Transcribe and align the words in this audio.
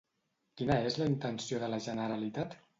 Quina 0.61 0.77
és 0.89 0.97
la 1.03 1.07
intenció 1.11 1.63
de 1.67 1.71
la 1.77 1.83
Generalitat? 1.91 2.61